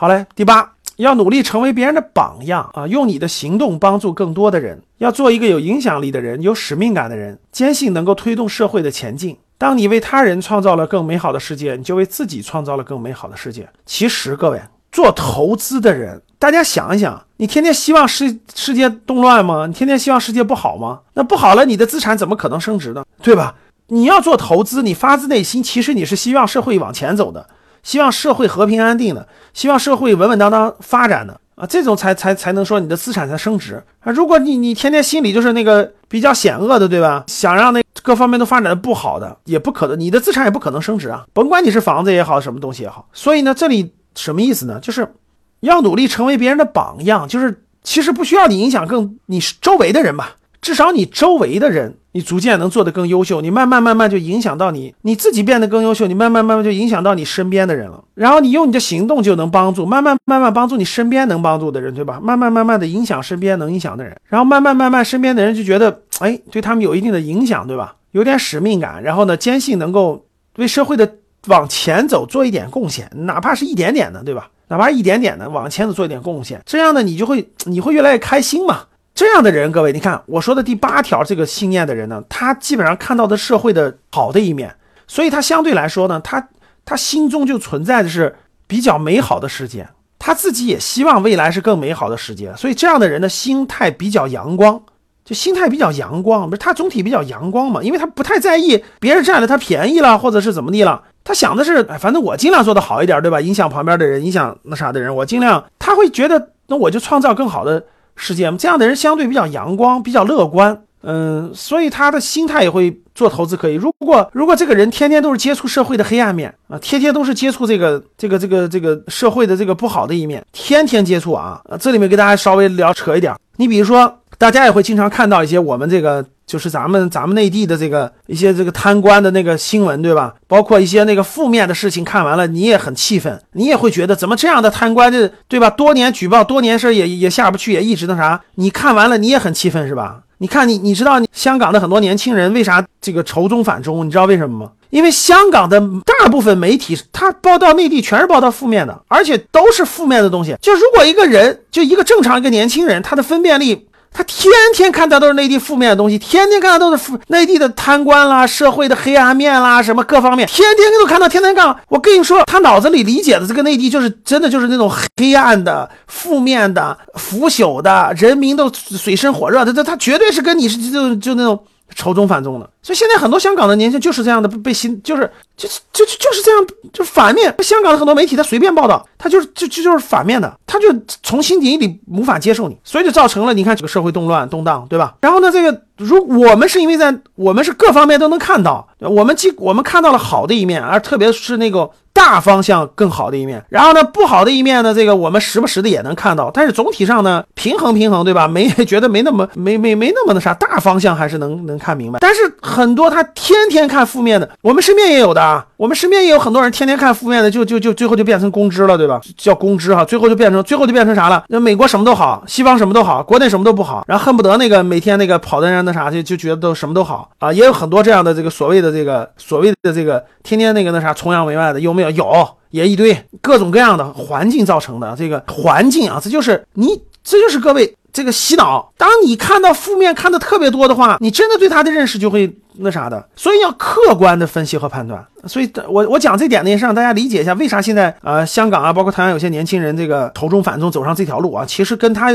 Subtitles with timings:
[0.00, 9.36] 好嘞，第八，要努力成为别人的榜样啊，用你的行动帮助更多的人，要做一个有影响力的人，有使命感的人，坚信能够推动社会的前进。
[9.58, 13.68] 当你为他人创造了更美好的世界，你就为自己创造了更美好的世界。
[13.84, 14.58] 其实，各位
[14.90, 19.66] 做投资的人，大家想一想，你天天希望世世界动乱吗？
[19.66, 21.00] 你天天希望世界不好吗？
[21.12, 23.04] 那不好了，你的资产怎么可能升值呢？
[23.22, 23.54] 对吧？
[23.88, 27.46] 你要做投资，你发自内心，其实你是希望社会往前走的。
[27.82, 34.10] 希望社会和平安定的，希望社会稳稳当当发展的啊，这种才才才能说你的资产才升值啊。
[34.12, 37.24] 如果你你天天心里就是那个比较险恶的，对吧？
[37.26, 41.24] 想让那各方面都发展的不好的，也不可能，你的资产也不可能升值啊。
[41.32, 43.08] 甭管你是房子也好，什么东西也好。
[43.12, 44.80] 所以呢，这里什么意思呢？
[44.80, 45.14] 就是
[45.60, 50.36] 要努力成为别人的榜样，就是其实不需要你影响更你周围的人吧。
[50.62, 58.02] 至少你周围的人，你逐渐能做得更优秀，你慢慢慢慢就影响到你，你自己变得更优秀，你慢慢慢慢就影响到你身边的人了。
[58.14, 62.18] 然后你用你的行动就能帮助，慢慢慢慢帮助你身边能帮助的人，对吧？
[62.20, 67.94] 慢慢慢慢的影响身边能影响的人，然后慢慢慢慢身边的人就觉得，哎，对他们有一定的影响，对吧？
[68.10, 70.24] 有点使命感，然后呢，坚信能够
[70.56, 71.08] 为社会的
[71.46, 74.50] 往前走做一点贡献，哪怕是一点点的，对吧？
[74.66, 78.80] 哪怕一点点的往前走做一点贡献，这样呢，你就会你会越来越开心嘛。
[79.20, 84.74] 这样的人，各位，你看我说的第八条这个信念的人呢，他基本上看到的社会的好的一面，
[85.06, 86.48] 所以他相对来说呢，他
[86.86, 88.34] 他心中就存在的是
[88.66, 89.86] 比较美好的世界，
[90.18, 94.82] 他自己也希望未来是更美好的世界，所以这样的人的心态比较阳光，
[95.22, 103.38] 就心态比较阳光，不是他总体比较阳光嘛，因为他不太在意别人占了他便宜了，或者是怎么地了，他想的是，哎，反正我尽量做得好一点，对吧？
[103.38, 107.84] 影响旁边的人，影响那啥的人，我尽量，他会觉得，那我就创造更好的。
[108.20, 113.74] 世界嘛，这样的人相对比较阳光，比较乐观，嗯，所以他的心态也会做投资可以。
[113.74, 126.24] 如果如果这个人天天都是接触社会的黑暗面啊，天天都是接触这个这个这个这个社会的这个不好的一面，天天接触啊，这里面给大家稍微聊扯一点，你比如说，大家也会经常看到一些我们这个。
[126.50, 130.34] 就是咱们咱们内地的这个一些这个贪官的那个新闻，对吧？
[130.48, 135.70] 包括一些那个负面的事情，看完了你也很气愤，你也会觉得怎么这样的贪官，这对吧？
[135.70, 138.40] 多年举报，多年事也也下不去，也一直那啥。
[138.56, 140.22] 你看完了你也很气愤是吧？
[140.38, 144.04] 你看你你知道香港的很多年轻人为啥这个仇中反中？
[144.04, 144.72] 你知道为什么吗？
[144.90, 150.56] 因为香港的大部分媒体他报道内地全是报道负面的，而且都是负面的东西。
[150.60, 153.86] 就如果一个人就一个正常一个年轻人，他的分辨力。
[154.12, 161.74] 他天天看到都是内地负面的东西，天天看到都是负内地的贪官啦、社会的黑暗面啦，什么各方面，天天都看到，天天看。
[161.88, 171.58] 我跟你说，他脑子里理解的这个内地，就是真的就是那种黑暗的、负面的、腐朽的，人民都水深火热他他他绝对是跟你是就就那种。
[171.94, 177.54] 仇中反中的，所以现在很多香港的年轻就是这样的，被心就是就就就就是这样，就反面。
[177.62, 180.86] 香港的很多媒体他随便报道，他就是就就就是反面的，他就
[181.22, 185.14] 从心底里无法接受你，所以就造成了你看这个社会动乱动荡，对吧？
[185.20, 191.90] 然后呢，这个如我们是因为在我们是各方面都能看到，我们既我们看到了好的一面，而特别是那个。
[192.20, 198.46] 大方向更好的一面，然后呢，不好的一面呢，这个我们时不时的也能看到，但是总体上呢，平衡平衡，对吧？
[198.46, 202.18] 没 觉得没那么没没没那么那啥，大方向还是能能看明白。
[202.20, 209.18] 但是很多他天天看负面的，我们身边也有的啊，我们身边也有很多人天天看负面的，就就就最后就变成公知了，对吧？
[209.38, 211.42] 叫公知哈，最后就变成最后就变成啥了？
[211.48, 222.09] 那美国什么都好，西方什么都好，国内什么都不好，然后恨不得那个每天那个跑的人那啥就就觉得都什么都好啊，也有很多这样的这个所谓的这个所谓的这个天天那个那啥崇洋媚外的，有没有？
[222.12, 222.48] 有。
[222.70, 228.92] 也一堆各种各样的环境造成的这个环境啊，这就是你，这就是各位这个洗脑。
[228.96, 233.28] 当你看到负面看的特别多的话，你真的对他的认识就会那啥的。
[233.34, 235.26] 所以要客观的分析和判断。
[235.48, 242.30] 所以，我我讲这点呢，也是让大家理解一下，为啥现在呃香港啊，包括台湾有些年轻人这个投中反中走上这条路啊，其实跟他。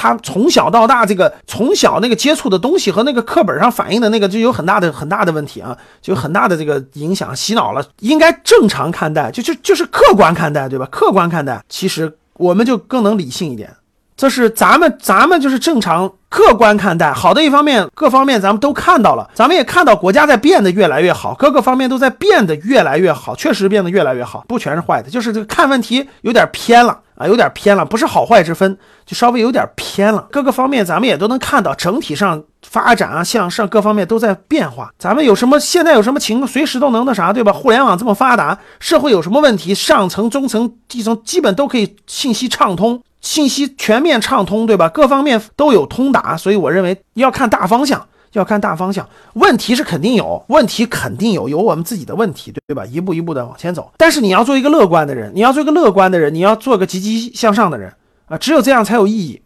[0.00, 7.84] 他从小到大，这个从小那个接触的东西和那个课本上反映的那个就有很大的很大的问题啊，就有很大的这个影响，洗脑了。
[7.98, 10.86] 应该正常看待，就就就是客观看待，对吧？
[10.88, 13.74] 客观看待，其实我们就更能理性一点。
[14.16, 26.98] 这是咱们咱们就是正常客观看待，好的一方面，各方面咱们都看到了，咱们也看到国家在变得越来越好，各个方面都在变得越来越好，确实变得越来越好，不全是坏的，就是这个看问题有点偏了。
[27.18, 30.28] 啊，有点偏了，不是好坏之分，就稍微有点偏了。
[30.30, 34.92] 各个方面咱们也都能看到，整体上发展啊，向上各方面都在变化。
[34.98, 37.52] 咱们有什么现在有什么情况，随时都能那啥，对吧？
[37.52, 44.88] 互联网这么发达，社会有什么问题，上层、中层、基层基本都可以信息畅通，信息全面畅通，对吧？
[44.88, 48.06] 各方面都有通达，所以我认为要看大方向。
[48.32, 49.06] 要看大方向。
[49.34, 52.86] 问题是肯定有，问题肯定有，有我们自己的问题，对吧？
[52.86, 53.90] 一步一步的往前走。
[53.96, 57.92] 但是你要做一个乐观的人，你要做一个乐观的人，你要做个积极向上的人
[58.26, 59.36] 啊，只有这样才有意义。